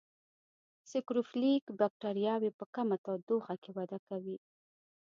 [0.89, 4.37] سیکروفیلیک بکټریاوې په کمه تودوخه کې وده کوي.